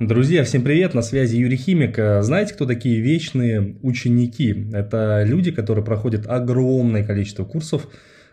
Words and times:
Друзья, 0.00 0.44
всем 0.44 0.62
привет, 0.62 0.94
на 0.94 1.02
связи 1.02 1.36
Юрий 1.36 1.58
Химик. 1.58 1.94
Знаете, 2.24 2.54
кто 2.54 2.64
такие 2.64 3.00
вечные 3.00 3.76
ученики? 3.82 4.66
Это 4.72 5.24
люди, 5.26 5.50
которые 5.50 5.84
проходят 5.84 6.26
огромное 6.26 7.04
количество 7.04 7.44
курсов, 7.44 7.86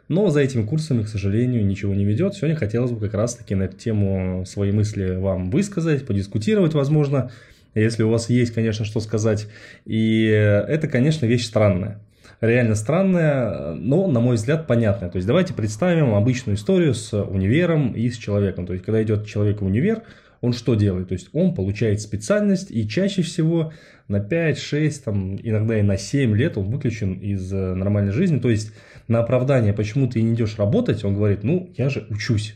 но 0.07 0.29
за 0.29 0.39
этими 0.39 0.65
курсами, 0.65 1.03
к 1.03 1.09
сожалению, 1.09 1.65
ничего 1.65 1.93
не 1.93 2.05
ведет. 2.05 2.35
Сегодня 2.35 2.55
хотелось 2.55 2.91
бы 2.91 3.01
как 3.01 3.15
раз-таки 3.15 3.53
на 3.53 3.63
эту 3.63 3.75
тему 3.75 4.45
свои 4.45 4.71
мысли 4.71 5.17
вам 5.17 5.51
высказать, 5.51 6.05
подискутировать, 6.05 6.73
возможно, 6.73 7.31
если 7.75 8.03
у 8.03 8.09
вас 8.11 8.29
есть, 8.29 8.53
конечно, 8.53 8.85
что 8.85 9.01
сказать. 9.01 9.47
И 9.85 10.23
это, 10.23 10.87
конечно, 10.87 11.25
вещь 11.25 11.45
странная 11.45 11.99
реально 12.39 12.75
странная, 12.75 13.73
но, 13.73 14.07
на 14.07 14.19
мой 14.19 14.35
взгляд, 14.35 14.67
понятная. 14.67 15.09
То 15.09 15.15
есть, 15.15 15.27
давайте 15.27 15.53
представим 15.53 16.13
обычную 16.13 16.55
историю 16.55 16.93
с 16.93 17.19
универом 17.19 17.93
и 17.93 18.09
с 18.09 18.17
человеком. 18.17 18.67
То 18.67 18.73
есть, 18.73 18.85
когда 18.85 19.01
идет 19.01 19.25
человек 19.25 19.61
в 19.61 19.65
универ, 19.65 20.03
он 20.41 20.53
что 20.53 20.75
делает? 20.75 21.09
То 21.09 21.13
есть 21.13 21.29
он 21.33 21.53
получает 21.53 22.01
специальность 22.01 22.71
и 22.71 22.87
чаще 22.87 23.21
всего 23.21 23.73
на 24.07 24.19
5, 24.19 24.57
6, 24.57 25.03
там, 25.03 25.35
иногда 25.35 25.79
и 25.79 25.81
на 25.81 25.97
7 25.97 26.35
лет 26.35 26.57
он 26.57 26.69
выключен 26.69 27.13
из 27.13 27.51
э, 27.51 27.73
нормальной 27.73 28.11
жизни. 28.11 28.39
То 28.39 28.49
есть 28.49 28.73
на 29.07 29.19
оправдание, 29.19 29.73
почему 29.73 30.07
ты 30.07 30.21
не 30.21 30.33
идешь 30.33 30.57
работать, 30.57 31.03
он 31.03 31.15
говорит, 31.15 31.43
ну, 31.43 31.71
я 31.77 31.89
же 31.89 32.05
учусь. 32.09 32.55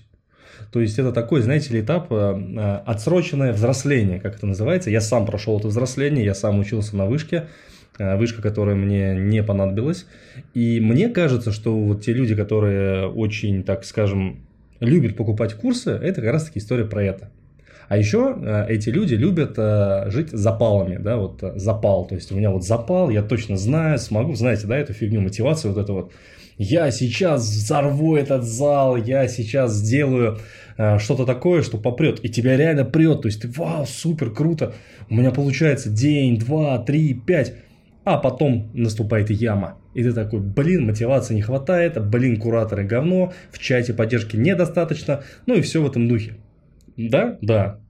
То 0.71 0.79
есть 0.79 0.97
это 0.99 1.11
такой, 1.11 1.41
знаете 1.41 1.73
ли, 1.73 1.81
этап 1.81 2.11
э, 2.11 2.15
э, 2.15 2.59
отсроченное 2.85 3.51
взросление, 3.51 4.19
как 4.19 4.35
это 4.35 4.45
называется. 4.45 4.89
Я 4.89 5.01
сам 5.01 5.25
прошел 5.25 5.59
это 5.59 5.67
взросление, 5.67 6.23
я 6.23 6.35
сам 6.35 6.59
учился 6.59 6.95
на 6.95 7.05
вышке, 7.05 7.47
вышка, 7.99 8.41
которая 8.41 8.75
мне 8.75 9.15
не 9.15 9.43
понадобилась. 9.43 10.05
И 10.53 10.79
мне 10.79 11.09
кажется, 11.09 11.51
что 11.51 11.77
вот 11.77 12.03
те 12.03 12.13
люди, 12.13 12.35
которые 12.35 13.07
очень, 13.07 13.63
так 13.63 13.83
скажем, 13.83 14.45
любят 14.79 15.15
покупать 15.15 15.53
курсы, 15.53 15.91
это 15.91 16.21
как 16.21 16.31
раз 16.31 16.45
таки 16.45 16.59
история 16.59 16.85
про 16.85 17.03
это. 17.03 17.31
А 17.91 17.97
еще 17.97 18.37
э, 18.41 18.67
эти 18.69 18.87
люди 18.87 19.15
любят 19.15 19.55
э, 19.57 20.05
жить 20.11 20.29
запалами, 20.31 20.95
да, 20.95 21.17
вот 21.17 21.43
э, 21.43 21.59
запал, 21.59 22.05
то 22.05 22.15
есть 22.15 22.31
у 22.31 22.37
меня 22.37 22.49
вот 22.49 22.63
запал, 22.63 23.09
я 23.09 23.21
точно 23.21 23.57
знаю, 23.57 23.99
смогу, 23.99 24.33
знаете, 24.33 24.65
да, 24.65 24.77
эту 24.77 24.93
фигню, 24.93 25.19
мотивацию 25.19 25.73
вот 25.73 25.83
это 25.83 25.91
вот, 25.91 26.13
я 26.57 26.89
сейчас 26.89 27.41
взорву 27.41 28.15
этот 28.15 28.45
зал, 28.45 28.95
я 28.95 29.27
сейчас 29.27 29.73
сделаю 29.73 30.37
что-то 30.99 31.25
такое, 31.25 31.63
что 31.63 31.77
попрет, 31.77 32.23
и 32.23 32.29
тебя 32.29 32.55
реально 32.55 32.85
прет, 32.85 33.23
то 33.23 33.27
есть 33.27 33.41
ты, 33.41 33.49
вау, 33.49 33.85
супер, 33.85 34.31
круто, 34.31 34.73
у 35.09 35.15
меня 35.15 35.31
получается 35.31 35.89
день, 35.89 36.39
два, 36.39 36.79
три, 36.79 37.13
пять, 37.13 37.55
а 38.05 38.17
потом 38.17 38.71
наступает 38.73 39.29
яма. 39.31 39.79
И 39.95 40.01
ты 40.01 40.13
такой, 40.13 40.39
блин, 40.39 40.85
мотивации 40.85 41.33
не 41.33 41.41
хватает, 41.41 42.01
блин, 42.07 42.39
кураторы 42.39 42.85
говно, 42.85 43.33
в 43.51 43.59
чате 43.59 43.93
поддержки 43.93 44.37
недостаточно, 44.37 45.23
ну 45.45 45.55
и 45.55 45.61
все 45.61 45.83
в 45.83 45.87
этом 45.87 46.07
духе. 46.07 46.35
Да, 46.95 47.37
да. 47.41 47.80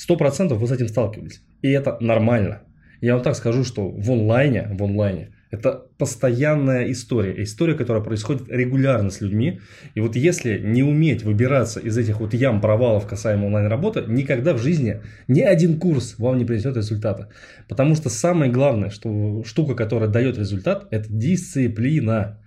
Сто 0.00 0.16
процентов 0.16 0.56
вы 0.56 0.66
с 0.66 0.72
этим 0.72 0.88
сталкивались. 0.88 1.42
И 1.60 1.68
это 1.68 1.98
нормально. 2.00 2.62
Я 3.02 3.12
вам 3.12 3.22
так 3.22 3.36
скажу, 3.36 3.64
что 3.64 3.86
в 3.86 4.10
онлайне, 4.10 4.66
в 4.72 4.82
онлайне 4.82 5.34
это 5.50 5.88
постоянная 5.98 6.90
история. 6.90 7.42
История, 7.42 7.74
которая 7.74 8.02
происходит 8.02 8.48
регулярно 8.48 9.10
с 9.10 9.20
людьми. 9.20 9.60
И 9.94 10.00
вот 10.00 10.16
если 10.16 10.58
не 10.58 10.82
уметь 10.82 11.22
выбираться 11.22 11.80
из 11.80 11.98
этих 11.98 12.20
вот 12.20 12.32
ям 12.32 12.62
провалов 12.62 13.06
касаемо 13.06 13.44
онлайн-работы, 13.44 14.04
никогда 14.08 14.54
в 14.54 14.58
жизни 14.58 15.02
ни 15.28 15.42
один 15.42 15.78
курс 15.78 16.14
вам 16.16 16.38
не 16.38 16.46
принесет 16.46 16.78
результата. 16.78 17.28
Потому 17.68 17.94
что 17.94 18.08
самое 18.08 18.50
главное, 18.50 18.88
что 18.88 19.44
штука, 19.44 19.74
которая 19.74 20.08
дает 20.08 20.38
результат, 20.38 20.86
это 20.90 21.12
дисциплина. 21.12 22.38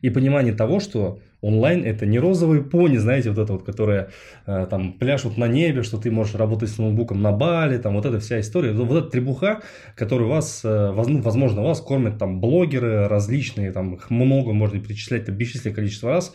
И 0.00 0.08
понимание 0.08 0.54
того, 0.54 0.80
что 0.80 1.20
онлайн 1.42 1.84
это 1.84 2.06
не 2.06 2.18
розовые 2.18 2.62
пони, 2.62 2.96
знаете, 2.96 3.30
вот 3.30 3.38
это 3.38 3.52
вот, 3.52 3.64
которые 3.64 4.08
э, 4.46 4.66
там 4.70 4.94
пляшут 4.94 5.36
на 5.36 5.48
небе, 5.48 5.82
что 5.82 5.98
ты 5.98 6.10
можешь 6.10 6.36
работать 6.36 6.70
с 6.70 6.78
ноутбуком 6.78 7.20
на 7.20 7.32
бале, 7.32 7.78
там 7.78 7.94
вот 7.94 8.06
эта 8.06 8.20
вся 8.20 8.40
история, 8.40 8.72
вот 8.72 8.96
эта 8.96 9.10
требуха, 9.10 9.60
которую 9.96 10.30
вас, 10.30 10.62
э, 10.64 10.92
возможно, 10.92 11.62
вас 11.62 11.80
кормят 11.80 12.18
там 12.18 12.40
блогеры 12.40 13.08
различные, 13.08 13.72
там 13.72 13.98
много, 14.08 14.52
можно 14.52 14.80
перечислять 14.80 15.26
там, 15.26 15.34
бесчисленное 15.34 15.74
количество 15.74 16.10
раз, 16.10 16.32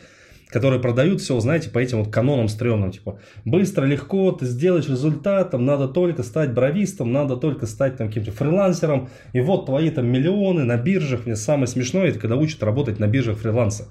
которые 0.49 0.81
продают 0.81 1.21
все, 1.21 1.39
знаете, 1.39 1.69
по 1.69 1.79
этим 1.79 1.99
вот 1.99 2.11
канонам 2.11 2.49
стрёмным, 2.49 2.91
типа, 2.91 3.19
быстро, 3.45 3.85
легко, 3.85 4.31
ты 4.33 4.45
сделаешь 4.45 4.89
результат, 4.89 5.51
там, 5.51 5.65
надо 5.65 5.87
только 5.87 6.23
стать 6.23 6.53
бровистом, 6.53 7.13
надо 7.13 7.37
только 7.37 7.65
стать 7.65 7.95
там 7.97 8.07
каким-то 8.07 8.31
фрилансером, 8.31 9.09
и 9.31 9.39
вот 9.39 9.67
твои 9.67 9.89
там 9.89 10.07
миллионы 10.07 10.65
на 10.65 10.75
биржах, 10.75 11.25
мне 11.25 11.37
самое 11.37 11.67
смешное, 11.67 12.09
это 12.09 12.19
когда 12.19 12.35
учат 12.35 12.61
работать 12.63 12.99
на 12.99 13.07
биржах 13.07 13.37
фриланса 13.37 13.87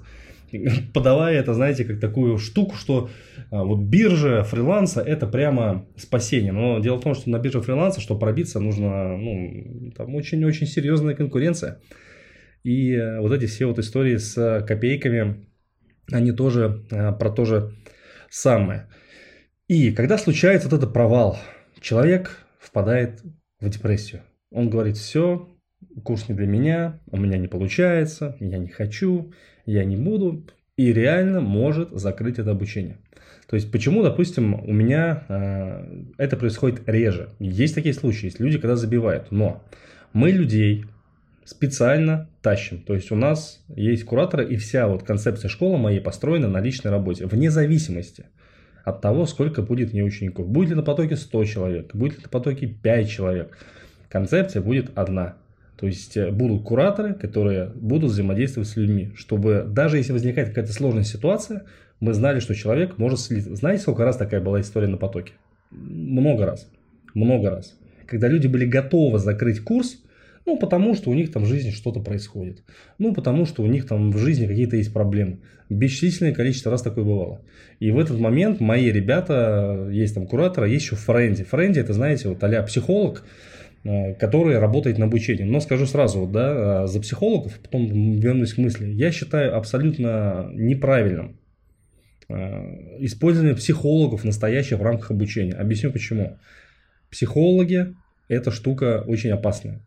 подавая 0.93 1.39
это, 1.39 1.53
знаете, 1.53 1.85
как 1.85 1.99
такую 1.99 2.37
штуку, 2.37 2.75
что 2.75 3.09
а, 3.51 3.63
вот 3.63 3.81
биржа 3.81 4.43
фриланса 4.43 5.01
это 5.01 5.27
прямо 5.27 5.87
спасение. 5.95 6.51
Но 6.51 6.79
дело 6.79 6.97
в 6.97 7.03
том, 7.03 7.15
что 7.15 7.29
на 7.29 7.39
бирже 7.39 7.61
фриланса, 7.61 8.01
чтобы 8.01 8.19
пробиться, 8.19 8.59
нужно, 8.59 9.17
ну, 9.17 9.91
там 9.95 10.15
очень-очень 10.15 10.67
серьезная 10.67 11.15
конкуренция. 11.15 11.81
И 12.63 12.93
э, 12.93 13.19
вот 13.19 13.31
эти 13.31 13.45
все 13.45 13.65
вот 13.65 13.79
истории 13.79 14.17
с 14.17 14.63
копейками, 14.67 15.47
они 16.11 16.31
тоже 16.31 16.85
а, 16.91 17.11
про 17.11 17.29
то 17.29 17.45
же 17.45 17.73
самое. 18.29 18.87
И 19.67 19.91
когда 19.91 20.17
случается 20.17 20.69
вот 20.69 20.77
этот 20.77 20.93
провал, 20.93 21.37
человек 21.81 22.45
впадает 22.59 23.21
в 23.59 23.69
депрессию. 23.69 24.21
Он 24.51 24.69
говорит, 24.69 24.97
все, 24.97 25.49
курс 26.03 26.29
не 26.29 26.35
для 26.35 26.47
меня, 26.47 26.99
у 27.07 27.17
меня 27.17 27.37
не 27.37 27.47
получается, 27.47 28.37
я 28.39 28.57
не 28.57 28.69
хочу, 28.69 29.33
я 29.67 29.85
не 29.85 29.95
буду, 29.95 30.43
и 30.77 30.91
реально 30.91 31.41
может 31.41 31.91
закрыть 31.91 32.39
это 32.39 32.51
обучение. 32.51 32.97
То 33.47 33.55
есть, 33.55 33.71
почему, 33.71 34.03
допустим, 34.03 34.55
у 34.55 34.73
меня 34.73 35.23
э, 35.29 36.05
это 36.17 36.35
происходит 36.35 36.81
реже? 36.87 37.29
Есть 37.39 37.75
такие 37.75 37.93
случаи, 37.93 38.25
есть 38.25 38.39
люди, 38.39 38.57
когда 38.57 38.75
забивают, 38.75 39.31
но 39.31 39.63
мы 40.13 40.31
людей 40.31 40.85
специально 41.45 42.29
тащим. 42.41 42.79
То 42.79 42.93
есть, 42.93 43.11
у 43.11 43.15
нас 43.15 43.63
есть 43.69 44.03
кураторы, 44.03 44.45
и 44.45 44.57
вся 44.57 44.87
вот 44.87 45.03
концепция 45.03 45.47
школы 45.47 45.77
моей 45.77 46.01
построена 46.01 46.49
на 46.49 46.59
личной 46.59 46.91
работе, 46.91 47.25
вне 47.25 47.49
зависимости 47.49 48.25
от 48.83 49.01
того, 49.01 49.25
сколько 49.25 49.61
будет 49.61 49.93
не 49.93 50.03
учеников. 50.03 50.47
Будет 50.47 50.69
ли 50.69 50.75
на 50.75 50.83
потоке 50.83 51.15
100 51.15 51.43
человек, 51.45 51.95
будет 51.95 52.17
ли 52.17 52.23
на 52.23 52.29
потоке 52.29 52.67
5 52.67 53.09
человек. 53.09 53.57
Концепция 54.09 54.61
будет 54.61 54.97
одна. 54.97 55.35
То 55.77 55.85
есть 55.85 56.17
э, 56.17 56.31
будут 56.31 56.63
кураторы, 56.63 57.13
которые 57.13 57.71
будут 57.75 58.11
взаимодействовать 58.11 58.67
с 58.67 58.75
людьми, 58.75 59.11
чтобы 59.15 59.63
даже 59.67 59.97
если 59.97 60.11
возникает 60.11 60.49
какая-то 60.49 60.73
сложная 60.73 61.03
ситуация, 61.03 61.65
мы 61.99 62.13
знали, 62.13 62.39
что 62.39 62.55
человек 62.55 62.97
может 62.97 63.19
слиться. 63.19 63.55
Знаете, 63.55 63.83
сколько 63.83 64.03
раз 64.03 64.17
такая 64.17 64.41
была 64.41 64.61
история 64.61 64.87
на 64.87 64.97
потоке? 64.97 65.33
Много 65.69 66.45
раз. 66.45 66.69
Много 67.13 67.49
раз. 67.51 67.77
Когда 68.07 68.27
люди 68.27 68.47
были 68.47 68.65
готовы 68.65 69.19
закрыть 69.19 69.59
курс, 69.59 69.99
ну, 70.45 70.57
потому 70.57 70.95
что 70.95 71.11
у 71.11 71.13
них 71.13 71.31
там 71.31 71.43
в 71.43 71.47
жизни 71.47 71.71
что-то 71.71 71.99
происходит. 71.99 72.63
Ну, 72.97 73.13
потому 73.13 73.45
что 73.45 73.63
у 73.63 73.67
них 73.67 73.85
там 73.85 74.11
в 74.11 74.17
жизни 74.17 74.47
какие-то 74.47 74.77
есть 74.77 74.93
проблемы. 74.93 75.39
Бесчисленное 75.69 76.33
количество 76.33 76.71
раз 76.71 76.81
такое 76.81 77.03
бывало. 77.03 77.41
И 77.79 77.91
в 77.91 77.99
этот 77.99 78.17
момент 78.19 78.61
мои 78.61 78.89
ребята, 78.89 79.89
есть 79.91 80.15
там 80.15 80.25
кураторы, 80.25 80.69
есть 80.69 80.85
еще 80.85 80.95
френди. 80.95 81.43
Френди, 81.43 81.79
это, 81.79 81.93
знаете, 81.93 82.29
вот 82.29 82.41
а 82.41 82.63
психолог, 82.63 83.23
Э, 83.23 83.25
который 84.19 84.59
работает 84.59 84.97
на 84.97 85.05
обучении. 85.05 85.43
Но 85.43 85.59
скажу 85.59 85.85
сразу, 85.85 86.27
да, 86.27 86.83
э, 86.83 86.87
за 86.87 86.99
психологов, 86.99 87.59
потом 87.59 88.19
вернусь 88.19 88.53
к 88.53 88.57
мысли, 88.57 88.87
я 88.87 89.11
считаю 89.11 89.55
абсолютно 89.55 90.49
неправильным 90.53 91.39
э, 92.27 92.35
использование 92.99 93.55
психологов 93.55 94.23
настоящих 94.23 94.79
в 94.79 94.83
рамках 94.83 95.11
обучения. 95.11 95.53
Объясню 95.53 95.91
почему. 95.91 96.37
Психологи– 97.09 97.95
это 98.27 98.51
штука 98.51 99.03
очень 99.07 99.31
опасная. 99.31 99.81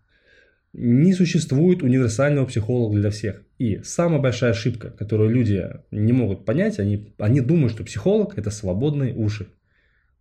Не 0.73 1.13
существует 1.13 1.83
универсального 1.83 2.47
психолога 2.47 2.97
для 2.97 3.11
всех. 3.11 3.43
И 3.59 3.81
самая 3.83 4.21
большая 4.21 4.53
ошибка, 4.53 4.91
которую 4.91 5.31
люди 5.31 5.69
не 5.91 6.13
могут 6.13 6.45
понять, 6.45 6.79
они, 6.79 7.13
они 7.19 7.41
думают, 7.41 7.73
что 7.73 7.85
психолог– 7.85 8.35
это 8.39 8.51
свободные 8.51 9.15
уши. 9.15 9.49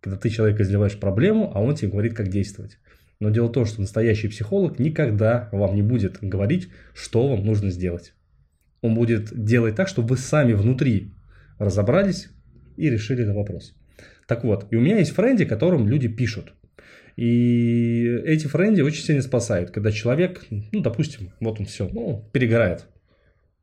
Когда 0.00 0.18
ты 0.18 0.28
человека 0.28 0.62
изливаешь 0.64 0.98
проблему, 0.98 1.52
а 1.54 1.60
он 1.60 1.74
тебе 1.76 1.92
говорит, 1.92 2.14
как 2.14 2.28
действовать. 2.28 2.78
Но 3.20 3.28
дело 3.30 3.48
в 3.48 3.52
том, 3.52 3.66
что 3.66 3.82
настоящий 3.82 4.28
психолог 4.28 4.78
никогда 4.78 5.50
вам 5.52 5.74
не 5.74 5.82
будет 5.82 6.18
говорить, 6.22 6.70
что 6.94 7.28
вам 7.28 7.44
нужно 7.44 7.70
сделать. 7.70 8.14
Он 8.80 8.94
будет 8.94 9.30
делать 9.44 9.76
так, 9.76 9.88
чтобы 9.88 10.08
вы 10.08 10.16
сами 10.16 10.54
внутри 10.54 11.12
разобрались 11.58 12.30
и 12.78 12.88
решили 12.88 13.22
этот 13.22 13.36
вопрос. 13.36 13.74
Так 14.26 14.42
вот, 14.44 14.66
и 14.70 14.76
у 14.76 14.80
меня 14.80 14.98
есть 14.98 15.10
френди, 15.10 15.44
которым 15.44 15.86
люди 15.86 16.08
пишут. 16.08 16.54
И 17.16 18.06
эти 18.24 18.46
френди 18.46 18.80
очень 18.80 19.04
сильно 19.04 19.20
спасают, 19.20 19.70
когда 19.70 19.92
человек, 19.92 20.46
ну, 20.50 20.80
допустим, 20.80 21.32
вот 21.40 21.60
он 21.60 21.66
все, 21.66 21.88
ну, 21.92 22.24
перегорает. 22.32 22.86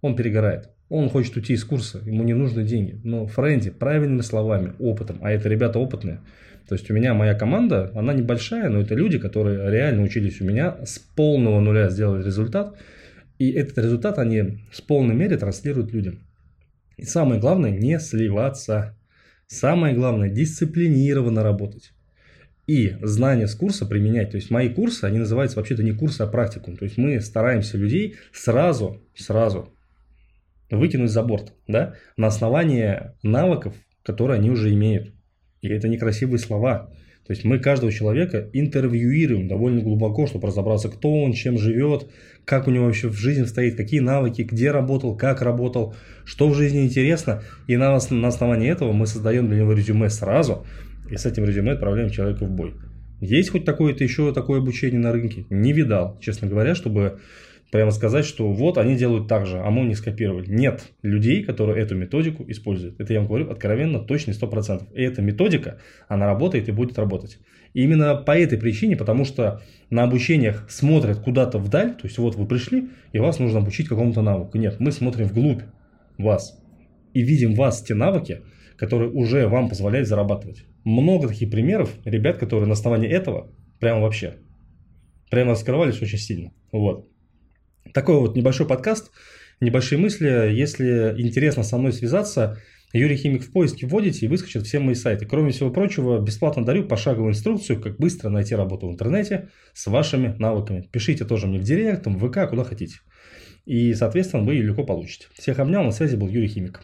Он 0.01 0.15
перегорает. 0.15 0.69
Он 0.89 1.09
хочет 1.09 1.35
уйти 1.35 1.53
из 1.53 1.63
курса, 1.63 2.01
ему 2.05 2.23
не 2.23 2.33
нужны 2.33 2.63
деньги. 2.63 2.99
Но 3.03 3.27
френди 3.27 3.69
правильными 3.69 4.21
словами, 4.21 4.73
опытом, 4.79 5.19
а 5.21 5.31
это 5.31 5.49
ребята 5.49 5.79
опытные, 5.79 6.21
то 6.67 6.75
есть 6.75 6.89
у 6.91 6.93
меня 6.93 7.13
моя 7.13 7.33
команда, 7.33 7.91
она 7.95 8.13
небольшая, 8.13 8.69
но 8.69 8.81
это 8.81 8.93
люди, 8.93 9.17
которые 9.19 9.71
реально 9.71 10.03
учились 10.03 10.41
у 10.41 10.45
меня, 10.45 10.77
с 10.85 10.99
полного 10.99 11.61
нуля 11.61 11.89
сделали 11.89 12.23
результат. 12.23 12.77
И 13.39 13.51
этот 13.51 13.77
результат 13.77 14.19
они 14.19 14.65
в 14.71 14.83
полной 14.83 15.15
мере 15.15 15.37
транслируют 15.37 15.93
людям. 15.93 16.19
И 16.97 17.03
самое 17.03 17.39
главное, 17.39 17.71
не 17.71 17.99
сливаться. 17.99 18.97
Самое 19.47 19.95
главное, 19.95 20.29
дисциплинированно 20.29 21.41
работать. 21.41 21.93
и 22.67 22.97
знания 23.01 23.47
с 23.47 23.55
курса 23.55 23.85
применять. 23.85 24.31
То 24.31 24.35
есть 24.35 24.51
мои 24.51 24.69
курсы, 24.69 25.05
они 25.05 25.19
называются 25.19 25.57
вообще-то 25.57 25.83
не 25.83 25.93
курсы, 25.93 26.21
а 26.21 26.27
практикум. 26.27 26.75
То 26.75 26.83
есть 26.83 26.97
мы 26.97 27.21
стараемся 27.21 27.77
людей 27.77 28.17
сразу, 28.33 29.01
сразу 29.15 29.73
выкинуть 30.69 31.11
за 31.11 31.23
борт, 31.23 31.53
да, 31.67 31.95
на 32.17 32.27
основании 32.27 33.11
навыков, 33.23 33.73
которые 34.03 34.39
они 34.39 34.49
уже 34.49 34.73
имеют. 34.73 35.13
И 35.61 35.69
это 35.69 35.87
некрасивые 35.87 36.39
слова. 36.39 36.91
То 37.25 37.33
есть 37.33 37.43
мы 37.43 37.59
каждого 37.59 37.91
человека 37.91 38.49
интервьюируем 38.53 39.49
довольно 39.49 39.81
глубоко, 39.81 40.27
чтобы 40.27 40.47
разобраться, 40.47 40.87
кто 40.87 41.11
он, 41.11 41.33
чем 41.33 41.57
живет, 41.57 42.09
как 42.45 42.67
у 42.67 42.71
него 42.71 42.85
вообще 42.85 43.09
в 43.09 43.17
жизни 43.17 43.43
стоит, 43.43 43.75
какие 43.75 43.99
навыки, 43.99 44.43
где 44.43 44.71
работал, 44.71 45.17
как 45.17 45.41
работал, 45.41 45.93
что 46.23 46.47
в 46.47 46.55
жизни 46.55 46.85
интересно. 46.85 47.43
И 47.67 47.75
на, 47.75 47.97
на 48.11 48.27
основании 48.29 48.71
этого 48.71 48.93
мы 48.93 49.07
создаем 49.07 49.49
для 49.49 49.57
него 49.57 49.73
резюме 49.73 50.09
сразу, 50.09 50.65
и 51.11 51.17
с 51.17 51.25
этим 51.25 51.43
резюме 51.43 51.73
отправляем 51.73 52.09
человека 52.09 52.45
в 52.45 52.51
бой. 52.51 52.75
Есть 53.19 53.49
хоть 53.49 53.65
такое-то 53.65 54.05
еще 54.05 54.33
такое 54.33 54.59
обучение 54.59 54.99
на 54.99 55.11
рынке? 55.11 55.45
Не 55.49 55.73
видал, 55.73 56.17
честно 56.21 56.47
говоря, 56.47 56.75
чтобы 56.75 57.19
прямо 57.71 57.91
сказать, 57.91 58.25
что 58.25 58.51
вот 58.51 58.77
они 58.77 58.95
делают 58.95 59.27
так 59.27 59.45
же, 59.45 59.59
а 59.59 59.69
мы 59.69 59.83
не 59.85 59.95
скопировали. 59.95 60.49
Нет 60.49 60.91
людей, 61.01 61.43
которые 61.43 61.81
эту 61.81 61.95
методику 61.95 62.43
используют. 62.47 62.99
Это 62.99 63.13
я 63.13 63.19
вам 63.19 63.27
говорю 63.27 63.49
откровенно, 63.49 63.99
точно 63.99 64.31
100%. 64.31 64.93
И 64.93 65.01
эта 65.01 65.21
методика, 65.21 65.79
она 66.07 66.25
работает 66.25 66.69
и 66.69 66.71
будет 66.71 66.97
работать. 66.97 67.39
И 67.73 67.83
именно 67.83 68.15
по 68.15 68.37
этой 68.37 68.57
причине, 68.57 68.95
потому 68.95 69.25
что 69.25 69.61
на 69.89 70.03
обучениях 70.03 70.65
смотрят 70.69 71.19
куда-то 71.19 71.59
вдаль, 71.59 71.93
то 71.95 72.05
есть 72.05 72.17
вот 72.17 72.35
вы 72.35 72.47
пришли, 72.47 72.89
и 73.11 73.19
вас 73.19 73.39
нужно 73.39 73.59
обучить 73.59 73.87
какому-то 73.87 74.21
навыку. 74.21 74.57
Нет, 74.57 74.79
мы 74.79 74.91
смотрим 74.91 75.27
вглубь 75.27 75.61
вас 76.17 76.59
и 77.13 77.21
видим 77.21 77.53
вас 77.53 77.81
те 77.81 77.93
навыки, 77.93 78.41
которые 78.77 79.11
уже 79.11 79.47
вам 79.47 79.69
позволяют 79.69 80.07
зарабатывать. 80.07 80.65
Много 80.83 81.27
таких 81.27 81.51
примеров 81.51 81.93
ребят, 82.05 82.37
которые 82.37 82.67
на 82.67 82.73
основании 82.73 83.09
этого 83.09 83.51
прямо 83.79 84.01
вообще 84.01 84.37
прямо 85.29 85.51
раскрывались 85.51 86.01
очень 86.01 86.17
сильно. 86.17 86.53
Вот. 86.71 87.07
Такой 87.93 88.19
вот 88.19 88.35
небольшой 88.35 88.67
подкаст, 88.67 89.11
небольшие 89.59 89.99
мысли. 89.99 90.51
Если 90.53 91.15
интересно 91.17 91.63
со 91.63 91.77
мной 91.77 91.93
связаться, 91.93 92.57
Юрий 92.93 93.17
Химик 93.17 93.43
в 93.43 93.51
поиске 93.51 93.85
вводите 93.85 94.25
и 94.25 94.29
выскочат 94.29 94.65
все 94.65 94.79
мои 94.79 94.95
сайты. 94.95 95.25
Кроме 95.25 95.51
всего 95.51 95.69
прочего, 95.69 96.19
бесплатно 96.19 96.65
дарю 96.65 96.87
пошаговую 96.87 97.31
инструкцию, 97.31 97.81
как 97.81 97.97
быстро 97.97 98.29
найти 98.29 98.55
работу 98.55 98.87
в 98.87 98.91
интернете 98.91 99.49
с 99.73 99.87
вашими 99.87 100.35
навыками. 100.39 100.87
Пишите 100.91 101.25
тоже 101.25 101.47
мне 101.47 101.59
в 101.59 101.63
директ, 101.63 102.05
в 102.05 102.29
ВК, 102.29 102.49
куда 102.49 102.63
хотите. 102.63 102.97
И, 103.65 103.93
соответственно, 103.93 104.43
вы 104.43 104.55
ее 104.55 104.63
легко 104.63 104.85
получите. 104.85 105.27
Всех 105.33 105.59
обнял, 105.59 105.83
на 105.83 105.91
связи 105.91 106.15
был 106.15 106.29
Юрий 106.29 106.47
Химик. 106.47 106.81